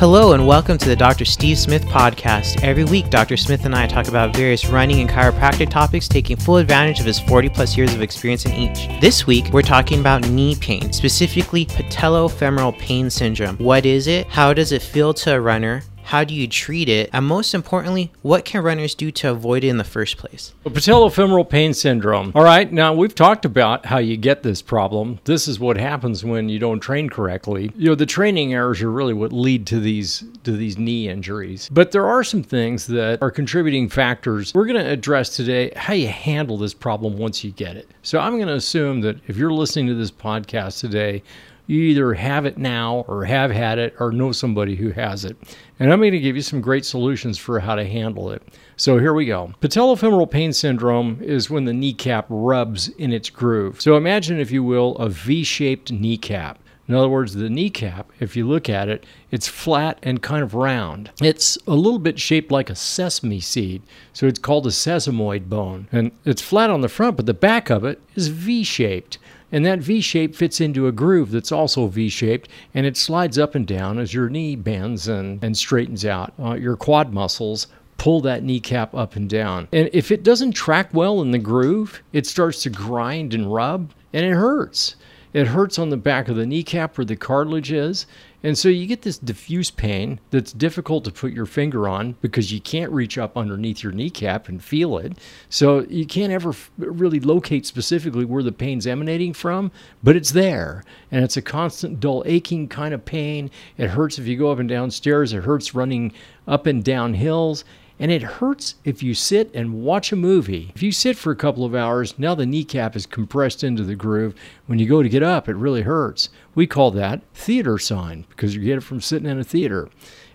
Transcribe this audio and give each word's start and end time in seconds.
Hello, 0.00 0.32
and 0.32 0.46
welcome 0.46 0.78
to 0.78 0.88
the 0.88 0.96
Dr. 0.96 1.26
Steve 1.26 1.58
Smith 1.58 1.84
podcast. 1.84 2.64
Every 2.64 2.84
week, 2.84 3.10
Dr. 3.10 3.36
Smith 3.36 3.66
and 3.66 3.74
I 3.74 3.86
talk 3.86 4.08
about 4.08 4.34
various 4.34 4.64
running 4.64 5.02
and 5.02 5.10
chiropractic 5.10 5.68
topics, 5.68 6.08
taking 6.08 6.38
full 6.38 6.56
advantage 6.56 7.00
of 7.00 7.04
his 7.04 7.20
40 7.20 7.50
plus 7.50 7.76
years 7.76 7.92
of 7.92 8.00
experience 8.00 8.46
in 8.46 8.52
each. 8.52 8.88
This 9.02 9.26
week, 9.26 9.52
we're 9.52 9.60
talking 9.60 10.00
about 10.00 10.26
knee 10.26 10.56
pain, 10.56 10.90
specifically 10.94 11.66
patellofemoral 11.66 12.78
pain 12.78 13.10
syndrome. 13.10 13.58
What 13.58 13.84
is 13.84 14.06
it? 14.06 14.26
How 14.28 14.54
does 14.54 14.72
it 14.72 14.80
feel 14.80 15.12
to 15.12 15.34
a 15.34 15.40
runner? 15.40 15.82
How 16.10 16.24
do 16.24 16.34
you 16.34 16.48
treat 16.48 16.88
it? 16.88 17.08
And 17.12 17.24
most 17.24 17.54
importantly, 17.54 18.10
what 18.22 18.44
can 18.44 18.64
runners 18.64 18.96
do 18.96 19.12
to 19.12 19.30
avoid 19.30 19.62
it 19.62 19.68
in 19.68 19.76
the 19.76 19.84
first 19.84 20.16
place? 20.16 20.52
Patellofemoral 20.66 21.48
pain 21.48 21.72
syndrome. 21.72 22.32
All 22.34 22.42
right, 22.42 22.70
now 22.72 22.92
we've 22.92 23.14
talked 23.14 23.44
about 23.44 23.86
how 23.86 23.98
you 23.98 24.16
get 24.16 24.42
this 24.42 24.60
problem. 24.60 25.20
This 25.22 25.46
is 25.46 25.60
what 25.60 25.76
happens 25.76 26.24
when 26.24 26.48
you 26.48 26.58
don't 26.58 26.80
train 26.80 27.10
correctly. 27.10 27.70
You 27.76 27.90
know, 27.90 27.94
the 27.94 28.06
training 28.06 28.54
errors 28.54 28.82
are 28.82 28.90
really 28.90 29.14
what 29.14 29.32
lead 29.32 29.68
to 29.68 29.78
these 29.78 30.24
to 30.42 30.50
these 30.50 30.76
knee 30.76 31.08
injuries. 31.08 31.68
But 31.70 31.92
there 31.92 32.08
are 32.08 32.24
some 32.24 32.42
things 32.42 32.88
that 32.88 33.22
are 33.22 33.30
contributing 33.30 33.88
factors. 33.88 34.52
We're 34.52 34.66
going 34.66 34.84
to 34.84 34.90
address 34.90 35.36
today 35.36 35.72
how 35.76 35.94
you 35.94 36.08
handle 36.08 36.58
this 36.58 36.74
problem 36.74 37.18
once 37.18 37.44
you 37.44 37.52
get 37.52 37.76
it. 37.76 37.88
So 38.02 38.18
I'm 38.18 38.34
going 38.34 38.48
to 38.48 38.54
assume 38.54 39.00
that 39.02 39.20
if 39.28 39.36
you're 39.36 39.52
listening 39.52 39.86
to 39.86 39.94
this 39.94 40.10
podcast 40.10 40.80
today, 40.80 41.22
you 41.70 41.82
either 41.82 42.14
have 42.14 42.46
it 42.46 42.58
now 42.58 43.04
or 43.06 43.24
have 43.24 43.50
had 43.52 43.78
it 43.78 43.94
or 44.00 44.10
know 44.10 44.32
somebody 44.32 44.74
who 44.74 44.90
has 44.90 45.24
it. 45.24 45.36
And 45.78 45.92
I'm 45.92 46.00
going 46.00 46.12
to 46.12 46.18
give 46.18 46.34
you 46.34 46.42
some 46.42 46.60
great 46.60 46.84
solutions 46.84 47.38
for 47.38 47.60
how 47.60 47.76
to 47.76 47.86
handle 47.86 48.32
it. 48.32 48.42
So 48.76 48.98
here 48.98 49.14
we 49.14 49.24
go. 49.24 49.52
Patellofemoral 49.60 50.30
pain 50.30 50.52
syndrome 50.52 51.20
is 51.22 51.48
when 51.48 51.66
the 51.66 51.72
kneecap 51.72 52.26
rubs 52.28 52.88
in 52.88 53.12
its 53.12 53.30
groove. 53.30 53.80
So 53.80 53.96
imagine, 53.96 54.40
if 54.40 54.50
you 54.50 54.64
will, 54.64 54.96
a 54.96 55.08
V 55.08 55.44
shaped 55.44 55.92
kneecap. 55.92 56.58
In 56.88 56.96
other 56.96 57.08
words, 57.08 57.34
the 57.34 57.48
kneecap, 57.48 58.10
if 58.18 58.34
you 58.34 58.48
look 58.48 58.68
at 58.68 58.88
it, 58.88 59.06
it's 59.30 59.46
flat 59.46 60.00
and 60.02 60.20
kind 60.20 60.42
of 60.42 60.54
round. 60.54 61.12
It's 61.22 61.56
a 61.68 61.74
little 61.74 62.00
bit 62.00 62.18
shaped 62.18 62.50
like 62.50 62.68
a 62.68 62.74
sesame 62.74 63.38
seed, 63.38 63.82
so 64.12 64.26
it's 64.26 64.40
called 64.40 64.66
a 64.66 64.70
sesamoid 64.70 65.48
bone. 65.48 65.86
And 65.92 66.10
it's 66.24 66.42
flat 66.42 66.68
on 66.68 66.80
the 66.80 66.88
front, 66.88 67.16
but 67.16 67.26
the 67.26 67.32
back 67.32 67.70
of 67.70 67.84
it 67.84 68.00
is 68.16 68.26
V 68.26 68.64
shaped. 68.64 69.18
And 69.52 69.64
that 69.66 69.80
V 69.80 70.00
shape 70.00 70.34
fits 70.34 70.60
into 70.60 70.86
a 70.86 70.92
groove 70.92 71.30
that's 71.30 71.52
also 71.52 71.86
V 71.86 72.08
shaped 72.08 72.48
and 72.74 72.86
it 72.86 72.96
slides 72.96 73.38
up 73.38 73.54
and 73.54 73.66
down 73.66 73.98
as 73.98 74.14
your 74.14 74.28
knee 74.28 74.56
bends 74.56 75.08
and, 75.08 75.42
and 75.42 75.56
straightens 75.56 76.04
out. 76.04 76.32
Uh, 76.38 76.54
your 76.54 76.76
quad 76.76 77.12
muscles 77.12 77.66
pull 77.98 78.20
that 78.22 78.42
kneecap 78.42 78.94
up 78.94 79.16
and 79.16 79.28
down. 79.28 79.68
And 79.72 79.90
if 79.92 80.10
it 80.10 80.22
doesn't 80.22 80.52
track 80.52 80.94
well 80.94 81.20
in 81.20 81.32
the 81.32 81.38
groove, 81.38 82.02
it 82.12 82.26
starts 82.26 82.62
to 82.62 82.70
grind 82.70 83.34
and 83.34 83.52
rub 83.52 83.92
and 84.12 84.24
it 84.24 84.34
hurts. 84.34 84.96
It 85.32 85.46
hurts 85.46 85.78
on 85.78 85.90
the 85.90 85.96
back 85.96 86.28
of 86.28 86.36
the 86.36 86.46
kneecap 86.46 86.98
where 86.98 87.04
the 87.04 87.16
cartilage 87.16 87.70
is. 87.70 88.06
And 88.42 88.56
so 88.56 88.68
you 88.68 88.86
get 88.86 89.02
this 89.02 89.18
diffuse 89.18 89.70
pain 89.70 90.18
that's 90.30 90.52
difficult 90.52 91.04
to 91.04 91.12
put 91.12 91.32
your 91.32 91.46
finger 91.46 91.88
on 91.88 92.16
because 92.22 92.50
you 92.50 92.60
can't 92.60 92.90
reach 92.90 93.18
up 93.18 93.36
underneath 93.36 93.82
your 93.82 93.92
kneecap 93.92 94.48
and 94.48 94.64
feel 94.64 94.96
it. 94.98 95.18
So 95.50 95.80
you 95.88 96.06
can't 96.06 96.32
ever 96.32 96.54
really 96.78 97.20
locate 97.20 97.66
specifically 97.66 98.24
where 98.24 98.42
the 98.42 98.50
pain's 98.50 98.86
emanating 98.86 99.34
from, 99.34 99.70
but 100.02 100.16
it's 100.16 100.32
there. 100.32 100.84
And 101.12 101.22
it's 101.22 101.36
a 101.36 101.42
constant, 101.42 102.00
dull, 102.00 102.22
aching 102.26 102.66
kind 102.68 102.94
of 102.94 103.04
pain. 103.04 103.50
It 103.76 103.90
hurts 103.90 104.18
if 104.18 104.26
you 104.26 104.36
go 104.36 104.50
up 104.50 104.58
and 104.58 104.68
down 104.68 104.90
stairs, 104.90 105.32
it 105.32 105.44
hurts 105.44 105.74
running 105.74 106.12
up 106.48 106.66
and 106.66 106.82
down 106.82 107.14
hills. 107.14 107.64
And 108.00 108.10
it 108.10 108.22
hurts 108.22 108.76
if 108.82 109.02
you 109.02 109.12
sit 109.12 109.54
and 109.54 109.82
watch 109.82 110.10
a 110.10 110.16
movie. 110.16 110.72
If 110.74 110.82
you 110.82 110.90
sit 110.90 111.18
for 111.18 111.30
a 111.30 111.36
couple 111.36 111.66
of 111.66 111.74
hours, 111.74 112.18
now 112.18 112.34
the 112.34 112.46
kneecap 112.46 112.96
is 112.96 113.04
compressed 113.04 113.62
into 113.62 113.84
the 113.84 113.94
groove. 113.94 114.34
When 114.66 114.78
you 114.78 114.88
go 114.88 115.02
to 115.02 115.08
get 115.08 115.22
up, 115.22 115.50
it 115.50 115.56
really 115.56 115.82
hurts. 115.82 116.30
We 116.54 116.66
call 116.66 116.90
that 116.92 117.20
theater 117.34 117.78
sign 117.78 118.24
because 118.30 118.56
you 118.56 118.62
get 118.62 118.78
it 118.78 118.84
from 118.84 119.02
sitting 119.02 119.28
in 119.28 119.38
a 119.38 119.44
theater. 119.44 119.90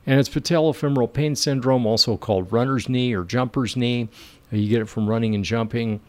And 0.06 0.20
it's 0.20 0.30
patellofemoral 0.30 1.12
pain 1.12 1.36
syndrome, 1.36 1.88
also 1.88 2.18
called 2.18 2.54
runner's 2.54 2.88
knee 2.88 3.16
or 3.16 3.24
jumper's 3.24 3.76
knee. 3.76 4.10
Uh, 4.54 4.58
you 4.58 4.70
get 4.70 4.84
it 4.84 4.90
from 4.90 5.10
running 5.10 5.34
and 5.34 5.44
jumping. 5.44 6.02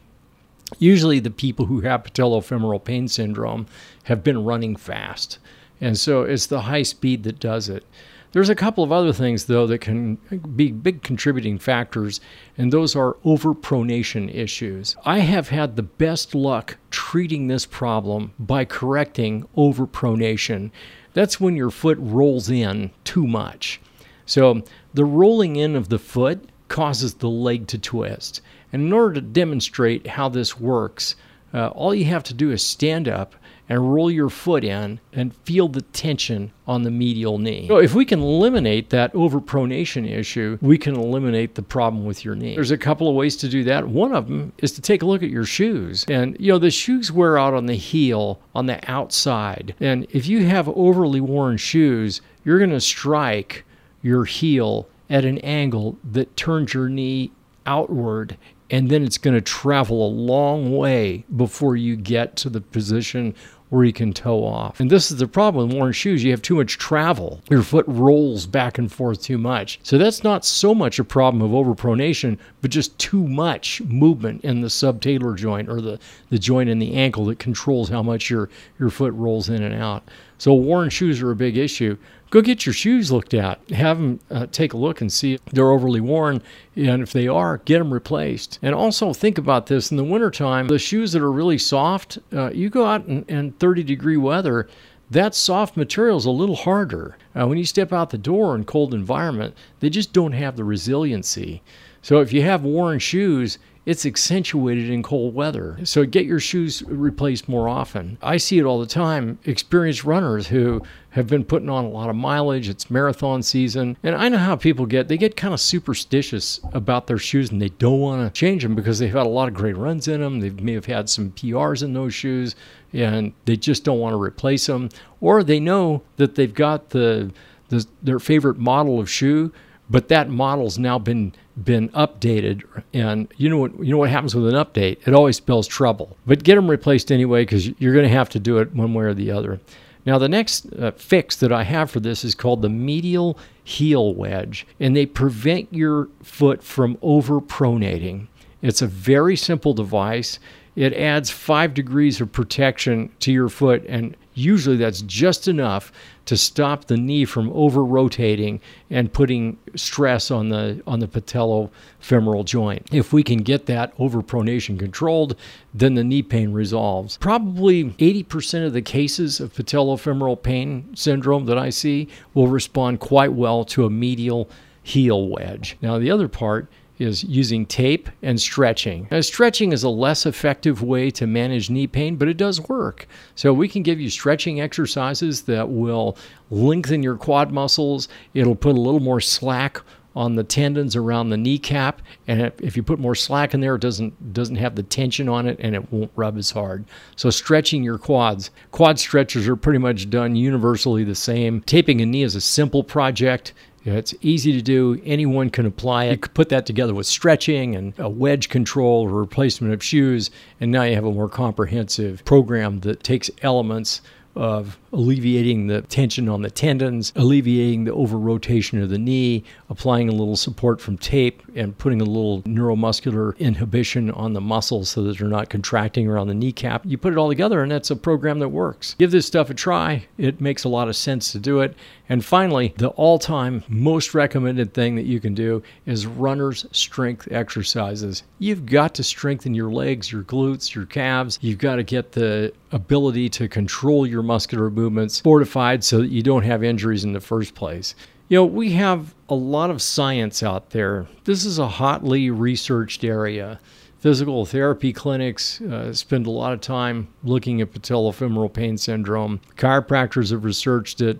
Usually, 0.79 1.20
the 1.20 1.31
people 1.31 1.64
who 1.64 1.80
have 1.80 2.03
patellofemoral 2.03 2.85
pain 2.85 3.09
syndrome 3.09 3.67
have 4.05 4.23
been 4.23 4.45
running 4.45 4.77
fast. 4.77 5.39
And 5.80 5.98
so 5.98 6.23
it's 6.23 6.47
the 6.47 6.63
high 6.63 6.83
speed 6.83 7.23
that 7.23 7.41
does 7.41 7.70
it. 7.70 7.86
There's 8.33 8.48
a 8.48 8.55
couple 8.55 8.85
of 8.85 8.92
other 8.92 9.13
things, 9.13 9.47
though, 9.47 9.67
that 9.67 9.79
can 9.79 10.17
be 10.55 10.73
big 10.73 11.03
contributing 11.03 11.59
factors, 11.59 12.20
and 12.59 12.73
those 12.73 12.95
are 12.95 13.14
overpronation 13.25 14.35
issues. 14.35 14.97
I 15.05 15.20
have 15.20 15.48
had 15.48 15.77
the 15.77 15.83
best 15.83 16.35
luck 16.35 16.77
treating 16.91 17.47
this 17.47 17.67
problem 17.67 18.33
by 18.39 18.65
correcting 18.65 19.48
overpronation. 19.57 20.70
That's 21.15 21.41
when 21.41 21.57
your 21.57 21.70
foot 21.70 21.98
rolls 22.01 22.51
in 22.51 22.91
too 23.05 23.27
much. 23.27 23.81
So, 24.27 24.63
the 24.92 25.05
rolling 25.05 25.57
in 25.57 25.77
of 25.77 25.89
the 25.89 25.98
foot 25.98 26.51
causes 26.69 27.15
the 27.15 27.29
leg 27.29 27.69
to 27.69 27.79
twist. 27.79 28.41
And 28.73 28.83
in 28.83 28.92
order 28.92 29.15
to 29.15 29.20
demonstrate 29.20 30.07
how 30.07 30.29
this 30.29 30.59
works, 30.59 31.15
uh, 31.55 31.69
all 31.69 31.95
you 31.95 32.07
have 32.07 32.25
to 32.25 32.35
do 32.35 32.51
is 32.51 32.63
stand 32.63 33.09
up 33.09 33.35
and 33.69 33.95
roll 33.95 34.11
your 34.11 34.29
foot 34.29 34.65
in 34.65 35.01
and 35.13 35.35
feel 35.35 35.69
the 35.69 35.83
tension 35.83 36.53
on 36.67 36.83
the 36.83 36.91
medial 36.91 37.39
knee. 37.39 37.67
So 37.69 37.79
if 37.79 37.95
we 37.95 38.05
can 38.05 38.21
eliminate 38.21 38.91
that 38.91 39.13
overpronation 39.13 40.09
issue, 40.11 40.59
we 40.61 40.79
can 40.79 40.95
eliminate 40.95 41.55
the 41.55 41.63
problem 41.63 42.05
with 42.05 42.25
your 42.25 42.35
knee. 42.35 42.55
There's 42.55 42.71
a 42.71 42.79
couple 42.79 43.09
of 43.09 43.15
ways 43.15 43.37
to 43.39 43.49
do 43.49 43.65
that. 43.65 43.89
One 43.89 44.15
of 44.15 44.29
them 44.29 44.53
is 44.59 44.73
to 44.73 44.81
take 44.81 45.03
a 45.03 45.07
look 45.07 45.23
at 45.23 45.31
your 45.31 45.45
shoes. 45.45 46.05
And 46.09 46.37
you 46.39 46.53
know, 46.53 46.59
the 46.59 46.71
shoes 46.71 47.11
wear 47.11 47.39
out 47.39 47.55
on 47.55 47.67
the 47.67 47.75
heel 47.75 48.41
on 48.55 48.67
the 48.67 48.79
outside. 48.91 49.75
And 49.81 50.07
if 50.11 50.27
you 50.27 50.47
have 50.47 50.69
overly 50.69 51.21
worn 51.21 51.57
shoes, 51.57 52.21
you're 52.45 52.59
going 52.59 52.71
to 52.71 52.81
strike 52.81 53.65
your 54.03 54.25
heel 54.25 54.89
at 55.11 55.25
an 55.25 55.39
angle 55.39 55.98
that 56.05 56.37
turns 56.37 56.75
your 56.75 56.89
knee 56.89 57.33
outward 57.65 58.37
and 58.71 58.91
then 58.91 59.03
it's 59.05 59.19
going 59.19 59.35
to 59.35 59.41
travel 59.41 60.07
a 60.07 60.11
long 60.11 60.77
way 60.77 61.25
before 61.35 61.77
you 61.77 61.97
get 61.97 62.37
to 62.37 62.51
the 62.51 62.61
position 62.61 63.35
where 63.69 63.85
you 63.85 63.93
can 63.93 64.13
toe 64.13 64.45
off. 64.45 64.79
And 64.81 64.91
this 64.91 65.11
is 65.11 65.19
the 65.19 65.27
problem 65.27 65.69
with 65.69 65.77
worn 65.77 65.93
shoes. 65.93 66.23
You 66.23 66.31
have 66.31 66.43
too 66.43 66.57
much 66.57 66.79
travel. 66.79 67.41
Your 67.51 67.63
foot 67.63 67.85
rolls 67.89 68.47
back 68.47 68.79
and 68.79 68.91
forth 68.91 69.23
too 69.23 69.39
much. 69.39 69.81
So 69.83 69.99
that's 69.99 70.23
not 70.23 70.45
so 70.45 70.75
much 70.75 70.99
a 70.99 71.05
problem 71.05 71.43
of 71.43 71.51
overpronation, 71.51 72.39
but 72.61 72.71
just 72.71 72.97
too 72.99 73.27
much 73.27 73.81
movement 73.83 74.45
in 74.45 74.61
the 74.61 74.69
subtalar 74.69 75.37
joint 75.37 75.69
or 75.69 75.81
the, 75.81 75.99
the 76.31 76.39
joint 76.39 76.69
in 76.69 76.79
the 76.79 76.95
ankle 76.95 77.25
that 77.27 77.39
controls 77.39 77.89
how 77.89 78.03
much 78.03 78.31
your, 78.31 78.49
your 78.79 78.91
foot 78.91 79.13
rolls 79.15 79.49
in 79.49 79.63
and 79.63 79.75
out. 79.75 80.09
So 80.39 80.55
worn 80.55 80.91
shoes 80.91 81.23
are 81.23 81.30
a 81.30 81.36
big 81.36 81.57
issue 81.57 81.97
go 82.30 82.41
get 82.41 82.67
your 82.67 82.73
shoes 82.73 83.13
looked 83.13 83.35
at. 83.35 83.61
Have 83.70 83.98
them 83.98 84.20
uh, 84.30 84.47
take 84.51 84.73
a 84.73 84.77
look 84.77 85.01
and 85.01 85.13
see 85.13 85.35
if 85.35 85.45
they're 85.47 85.70
overly 85.70 86.01
worn. 86.01 86.42
And 86.74 87.02
if 87.02 87.13
they 87.13 87.29
are, 87.29 87.58
get 87.58 87.79
them 87.79 87.92
replaced. 87.92 88.58
And 88.63 88.74
also 88.74 89.13
think 89.13 89.39
about 89.39 89.67
this 89.67 89.91
in 89.91 89.97
the 89.97 90.05
wintertime, 90.05 90.69
the 90.69 90.79
shoes 90.79 91.13
that 91.13 91.23
are 91.23 91.33
really 91.33 91.58
soft, 91.58 92.19
uh, 92.33 92.51
you 92.51 92.69
go 92.69 92.86
out 92.86 93.07
in, 93.07 93.24
in 93.24 93.52
30 93.52 93.83
degree 93.83 94.17
weather, 94.17 94.69
that 95.11 95.35
soft 95.35 95.77
material 95.77 96.19
is 96.19 96.24
a 96.24 96.30
little 96.30 96.57
harder. 96.57 97.17
Uh, 97.35 97.47
when 97.47 97.58
you 97.58 97.64
step 97.64 97.92
out 97.92 98.11
the 98.11 98.18
door 98.18 98.57
in 98.57 98.64
cold 98.64 98.92
environment, 98.92 99.55
they 99.79 99.89
just 99.89 100.13
don't 100.13 100.33
have 100.33 100.57
the 100.57 100.64
resiliency. 100.64 101.63
So 102.06 102.20
if 102.20 102.33
you 102.33 102.42
have 102.42 102.62
worn 102.62 103.00
shoes, 103.00 103.58
it's 103.84 104.06
accentuated 104.06 104.90
in 104.90 105.02
cold 105.02 105.34
weather. 105.34 105.77
So 105.83 106.05
get 106.06 106.24
your 106.24 106.39
shoes 106.39 106.84
replaced 106.84 107.48
more 107.48 107.68
often. 107.68 108.17
I 108.22 108.36
see 108.36 108.61
it 108.61 108.64
all 108.64 108.78
the 108.78 108.86
time. 108.86 109.40
Experienced 109.44 110.05
runners 110.05 110.46
who 110.46 110.83
have 111.11 111.27
been 111.27 111.44
putting 111.44 111.68
on 111.68 111.84
a 111.84 111.89
lot 111.89 112.08
of 112.08 112.14
mileage. 112.14 112.68
It's 112.68 112.92
marathon 112.92 113.42
season. 113.42 113.96
And 114.05 114.14
I 114.14 114.28
know 114.28 114.39
how 114.39 114.55
people 114.55 114.86
get, 114.86 115.08
they 115.08 115.17
get 115.17 115.36
kind 115.36 115.52
of 115.52 115.58
superstitious 115.58 116.61
about 116.72 117.08
their 117.08 117.18
shoes 117.18 117.50
and 117.50 117.61
they 117.61 117.70
don't 117.70 117.98
want 117.98 118.23
to 118.24 118.38
change 118.38 118.62
them 118.62 118.77
because 118.77 119.00
they've 119.00 119.12
had 119.12 119.27
a 119.27 119.28
lot 119.28 119.48
of 119.48 119.55
great 119.55 119.77
runs 119.77 120.06
in 120.06 120.20
them. 120.20 120.38
They 120.38 120.50
may 120.50 120.74
have 120.74 120.86
had 120.86 121.11
some 121.11 121.33
PRs 121.33 121.83
in 121.83 121.92
those 121.92 122.14
shoes 122.14 122.55
and 122.92 123.33
they 123.46 123.56
just 123.56 123.83
don't 123.83 123.98
want 123.98 124.12
to 124.12 124.23
replace 124.23 124.67
them. 124.67 124.90
Or 125.20 125.42
they 125.42 125.58
know 125.58 126.02
that 126.18 126.36
they've 126.36 126.55
got 126.55 126.90
the, 126.90 127.33
the 127.68 127.84
their 128.00 128.20
favorite 128.20 128.58
model 128.58 129.00
of 129.00 129.11
shoe 129.11 129.52
but 129.88 130.09
that 130.09 130.29
model's 130.29 130.79
now 130.79 130.99
been 130.99 131.33
been 131.62 131.88
updated 131.91 132.62
and 132.93 133.33
you 133.38 133.49
know 133.49 133.56
what 133.59 133.79
you 133.79 133.91
know 133.91 133.99
what 133.99 134.11
happens 134.11 134.35
with 134.35 134.47
an 134.47 134.55
update? 134.55 134.99
It 135.06 135.15
always 135.15 135.37
spells 135.37 135.67
trouble. 135.67 136.17
But 136.27 136.44
get 136.44 136.56
them 136.56 136.71
replaced 136.71 137.11
anyway 137.11 137.43
because 137.43 137.69
you're 137.81 137.94
going 137.94 138.09
to 138.09 138.15
have 138.15 138.29
to 138.31 138.41
do 138.41 138.59
it 138.59 138.75
one 138.75 138.94
way 138.94 139.05
or 139.05 139.15
the 139.15 139.31
other. 139.31 139.61
Now 140.05 140.19
the 140.19 140.29
next 140.29 140.73
uh, 140.75 140.93
fix 140.93 141.37
that 141.37 141.53
i 141.53 141.65
have 141.65 141.91
for 141.91 142.00
this 142.00 142.25
is 142.25 142.35
called 142.35 142.62
the 142.62 142.69
medial 142.69 143.38
heel 143.65 144.15
wedge 144.15 144.67
and 144.79 144.94
they 144.94 145.06
prevent 145.06 145.73
your 145.73 146.09
foot 146.23 146.62
from 146.62 146.97
overpronating. 146.97 148.29
It's 148.62 148.83
a 148.83 148.87
very 148.87 149.37
simple 149.37 149.75
device. 149.75 150.38
It 150.75 150.93
adds 150.93 151.31
five 151.31 151.73
degrees 151.73 152.21
of 152.21 152.33
protection 152.33 153.11
to 153.21 153.33
your 153.33 153.49
foot 153.49 153.85
and 153.88 154.17
Usually 154.37 154.77
that's 154.77 155.00
just 155.00 155.49
enough 155.49 155.91
to 156.27 156.37
stop 156.37 156.85
the 156.85 156.97
knee 156.99 157.25
from 157.25 157.50
over 157.55 157.83
rotating 157.83 158.61
and 158.91 159.11
putting 159.11 159.56
stress 159.75 160.31
on 160.31 160.50
the 160.50 160.83
on 160.87 161.00
the 161.00 161.09
patellofemoral 161.09 162.44
joint. 162.44 162.87
If 162.93 163.15
we 163.15 163.23
can 163.23 163.38
get 163.38 163.65
that 163.67 163.97
overpronation 163.97 164.79
controlled, 164.79 165.37
then 165.73 165.94
the 165.94 166.05
knee 166.05 166.23
pain 166.23 166.53
resolves. 166.53 167.17
Probably 167.17 167.85
80% 167.85 168.67
of 168.67 168.75
the 168.75 168.83
cases 168.83 169.41
of 169.41 169.55
patellofemoral 169.55 170.43
pain 170.43 170.94
syndrome 170.94 171.47
that 171.47 171.56
I 171.56 171.71
see 171.71 172.09
will 172.35 172.49
respond 172.49 173.00
quite 173.00 173.33
well 173.33 173.65
to 173.67 173.87
a 173.87 173.91
medial 173.91 174.50
heel 174.83 175.29
wedge. 175.29 175.79
Now 175.81 175.99
the 175.99 176.11
other 176.11 176.29
part 176.29 176.69
is 176.99 177.25
using 177.25 177.67
tape 177.67 178.09
and 178.23 178.41
stretching. 178.41 179.09
Now, 179.11 179.21
stretching 179.21 179.73
is 179.73 179.83
a 179.83 179.89
less 179.89 180.27
effective 180.27 180.83
way 180.83 181.11
to 181.13 181.27
manage 181.27 181.71
knee 181.71 181.87
pain, 181.87 182.17
but 182.17 182.29
it 182.29 182.37
does 182.37 182.61
work. 182.69 183.07
So, 183.35 183.53
we 183.53 183.69
can 183.69 183.83
give 183.83 184.01
you 184.01 184.11
stretching 184.11 184.61
exercises 184.61 185.43
that 185.43 185.69
will 185.69 186.17
lengthen 186.51 187.03
your 187.03 187.17
quad 187.17 187.53
muscles. 187.53 188.09
It'll 188.35 188.55
put 188.55 188.77
a 188.77 188.81
little 188.81 189.01
more 189.01 189.21
slack 189.21 189.83
on 190.17 190.35
the 190.35 190.43
tendons 190.43 190.97
around 190.97 191.29
the 191.29 191.37
kneecap 191.37 192.01
and 192.27 192.51
if 192.63 192.75
you 192.75 192.83
put 192.83 192.99
more 192.99 193.15
slack 193.15 193.53
in 193.53 193.61
there 193.61 193.75
it 193.75 193.83
doesn't 193.83 194.33
doesn't 194.33 194.57
have 194.57 194.75
the 194.75 194.83
tension 194.83 195.29
on 195.29 195.47
it 195.47 195.59
and 195.61 195.75
it 195.75 195.93
won't 195.93 196.11
rub 196.17 196.39
as 196.39 196.51
hard 196.51 196.87
so 197.17 197.29
stretching 197.29 197.85
your 197.85 197.99
quads 197.99 198.51
quad 198.71 198.99
stretches 198.99 199.47
are 199.47 199.57
pretty 199.57 199.79
much 199.79 200.09
done 200.09 200.35
universally 200.35 201.05
the 201.05 201.15
same 201.15 201.61
taping 201.63 202.01
a 202.01 202.07
knee 202.07 202.23
is 202.23 202.35
a 202.35 202.41
simple 202.41 202.83
project 202.83 203.53
it's 203.94 204.15
easy 204.21 204.53
to 204.53 204.62
do. 204.62 205.00
Anyone 205.05 205.50
can 205.50 205.67
apply 205.67 206.05
it. 206.05 206.11
You 206.12 206.19
could 206.19 206.35
put 206.35 206.49
that 206.50 206.67
together 206.67 206.94
with 206.94 207.06
stretching 207.06 207.77
and 207.77 207.93
a 207.99 208.09
wedge 208.09 208.49
control 208.49 209.03
or 209.03 209.11
replacement 209.11 209.73
of 209.73 209.83
shoes, 209.83 210.31
and 210.61 210.73
now 210.73 210.83
you 210.83 210.94
have 210.94 211.05
a 211.05 211.12
more 211.12 211.29
comprehensive 211.29 212.25
program 212.25 212.81
that 212.81 213.03
takes 213.03 213.31
elements 213.43 214.00
of 214.37 214.79
alleviating 214.93 215.67
the 215.67 215.81
tension 215.83 216.29
on 216.29 216.43
the 216.43 216.50
tendons, 216.50 217.12
alleviating 217.17 217.85
the 217.85 217.93
over 217.93 218.19
rotation 218.19 218.83
of 218.83 218.91
the 218.91 218.99
knee, 218.99 219.43
applying 219.71 220.11
a 220.11 220.12
little 220.12 220.37
support 220.37 220.79
from 220.81 220.99
tape, 220.99 221.43
and 221.55 221.77
putting 221.79 222.03
a 222.03 222.05
little 222.05 222.43
neuromuscular 222.43 223.37
inhibition 223.38 224.11
on 224.11 224.35
the 224.35 224.41
muscles 224.41 224.91
so 224.91 225.03
that 225.03 225.17
they're 225.17 225.27
not 225.27 225.49
contracting 225.49 226.06
around 226.06 226.29
the 226.29 226.35
kneecap. 226.35 226.85
You 226.85 226.99
put 226.99 227.15
it 227.15 227.19
all 227.19 227.29
together, 227.29 227.62
and 227.62 227.73
that's 227.73 227.91
a 227.91 227.97
program 227.97 228.38
that 228.41 228.50
works. 228.50 228.94
Give 228.99 229.11
this 229.11 229.27
stuff 229.27 229.49
a 229.49 229.55
try. 229.55 230.06
It 230.19 230.38
makes 230.41 230.65
a 230.65 230.69
lot 230.69 230.88
of 230.88 230.97
sense 230.97 231.33
to 231.33 231.38
do 231.38 231.61
it. 231.61 231.75
And 232.08 232.25
finally, 232.25 232.73
the 232.76 232.88
all 232.91 233.19
time 233.19 233.64
most 233.69 234.14
recommended 234.14 234.73
thing 234.75 234.94
that 234.97 235.06
you 235.06 235.19
can 235.20 235.35
do 235.35 235.62
is 235.87 236.06
runner's 236.06 236.67
strength 236.70 237.29
exercises. 237.31 238.23
You've 238.38 238.67
got 238.67 238.94
to 238.94 239.03
strengthen 239.03 239.55
your 239.55 239.70
legs, 239.70 240.12
your 240.12 240.23
glutes, 240.23 240.75
your 240.75 240.87
calves. 240.87 241.38
You've 241.43 241.58
got 241.58 241.76
to 241.76 241.82
get 241.82 242.12
the 242.12 242.53
ability 242.70 243.29
to 243.31 243.49
control 243.49 244.06
your 244.06 244.23
muscular 244.23 244.70
movements 244.70 245.20
fortified 245.20 245.82
so 245.82 245.99
that 245.99 246.11
you 246.11 246.23
don't 246.23 246.44
have 246.44 246.62
injuries 246.62 247.05
in 247.05 247.12
the 247.12 247.20
first 247.20 247.55
place. 247.55 247.94
You 248.29 248.38
know, 248.38 248.44
we 248.44 248.73
have 248.73 249.14
a 249.29 249.35
lot 249.35 249.70
of 249.70 249.81
science 249.81 250.43
out 250.43 250.70
there. 250.70 251.06
This 251.25 251.44
is 251.44 251.59
a 251.59 251.69
hotly 251.69 252.31
researched 252.31 253.05
area. 253.05 253.61
Physical 254.00 254.44
therapy 254.44 254.93
clinics 254.93 255.61
uh, 255.61 255.93
spend 255.93 256.26
a 256.26 256.31
lot 256.31 256.52
of 256.52 256.61
time 256.61 257.09
looking 257.25 257.61
at 257.61 257.73
patellofemoral 257.73 258.52
pain 258.52 258.76
syndrome. 258.76 259.41
Chiropractors 259.56 260.31
have 260.31 260.44
researched 260.44 261.00
it, 261.00 261.19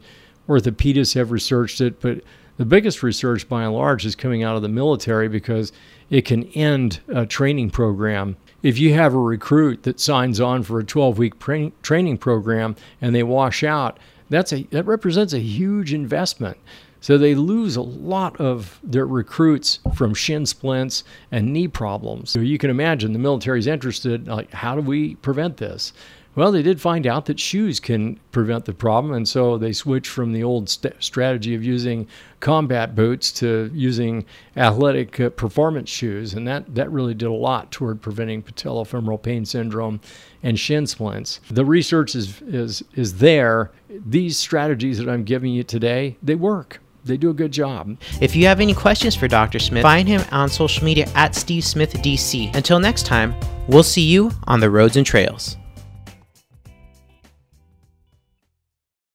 orthopedists 0.48 1.14
have 1.14 1.31
researched 1.31 1.81
it, 1.81 2.00
but 2.00 2.20
the 2.56 2.64
biggest 2.64 3.02
research 3.02 3.48
by 3.48 3.64
and 3.64 3.75
large 3.75 4.06
is 4.06 4.14
coming 4.14 4.43
out 4.43 4.56
of 4.56 4.62
the 4.62 4.69
military 4.69 5.28
because 5.28 5.72
it 6.08 6.25
can 6.25 6.44
end 6.52 7.00
a 7.08 7.26
training 7.26 7.70
program 7.70 8.37
if 8.66 8.78
you 8.78 8.94
have 8.94 9.14
a 9.14 9.19
recruit 9.19 9.84
that 9.84 10.00
signs 10.00 10.40
on 10.40 10.64
for 10.64 10.81
a 10.81 10.84
12 10.84 11.19
week 11.19 11.38
pra- 11.38 11.70
training 11.82 12.19
program 12.19 12.75
and 13.00 13.14
they 13.14 13.22
wash 13.22 13.62
out, 13.62 13.98
that's 14.28 14.52
a, 14.52 14.64
that 14.70 14.82
represents 14.84 15.32
a 15.32 15.38
huge 15.38 15.93
investment. 15.94 16.56
So 17.00 17.16
they 17.16 17.37
lose 17.37 17.76
a 17.76 17.82
lot 17.82 18.40
of 18.40 18.81
their 18.82 19.06
recruits 19.06 19.78
from 19.94 20.14
shin 20.14 20.46
splints 20.46 21.04
and 21.31 21.52
knee 21.52 21.69
problems. 21.69 22.31
So 22.31 22.40
you 22.40 22.58
can 22.58 22.70
imagine 22.70 23.12
the 23.12 23.20
military 23.20 23.60
is 23.60 23.69
interested, 23.69 24.26
like, 24.26 24.50
how 24.52 24.75
do 24.75 24.81
we 24.81 25.14
prevent 25.16 25.58
this? 25.58 25.92
Well, 26.36 26.52
they 26.52 26.62
did 26.62 26.82
find 26.82 27.06
out 27.06 27.24
that 27.26 27.40
shoes 27.40 27.80
can 27.80 28.20
prevent 28.30 28.66
the 28.66 28.74
problem, 28.74 29.14
and 29.14 29.26
so 29.26 29.56
they 29.56 29.72
switched 29.72 30.10
from 30.10 30.32
the 30.32 30.44
old 30.44 30.68
st- 30.68 31.02
strategy 31.02 31.54
of 31.54 31.64
using 31.64 32.06
combat 32.40 32.94
boots 32.94 33.32
to 33.32 33.70
using 33.72 34.26
athletic 34.54 35.18
uh, 35.18 35.30
performance 35.30 35.88
shoes, 35.88 36.34
and 36.34 36.46
that 36.46 36.74
that 36.74 36.92
really 36.92 37.14
did 37.14 37.26
a 37.26 37.32
lot 37.32 37.72
toward 37.72 38.02
preventing 38.02 38.42
patellofemoral 38.42 39.22
pain 39.22 39.46
syndrome 39.46 39.98
and 40.42 40.58
shin 40.58 40.86
splints. 40.86 41.40
The 41.50 41.64
research 41.64 42.14
is 42.14 42.42
is 42.42 42.84
is 42.94 43.16
there. 43.16 43.72
These 43.88 44.36
strategies 44.36 44.98
that 44.98 45.08
I'm 45.08 45.24
giving 45.24 45.52
you 45.52 45.64
today, 45.64 46.18
they 46.22 46.34
work 46.34 46.80
they 47.06 47.16
do 47.16 47.30
a 47.30 47.34
good 47.34 47.52
job. 47.52 47.96
If 48.20 48.34
you 48.34 48.46
have 48.46 48.60
any 48.60 48.74
questions 48.74 49.14
for 49.14 49.28
Dr. 49.28 49.58
Smith, 49.58 49.82
find 49.82 50.08
him 50.08 50.22
on 50.32 50.48
social 50.48 50.84
media 50.84 51.08
at 51.14 51.34
Steve 51.34 51.64
Smith 51.64 51.94
DC. 51.94 52.54
Until 52.54 52.80
next 52.80 53.06
time, 53.06 53.34
we'll 53.68 53.84
see 53.84 54.02
you 54.02 54.32
on 54.48 54.60
the 54.60 54.68
roads 54.68 54.96
and 54.96 55.06
trails. 55.06 55.56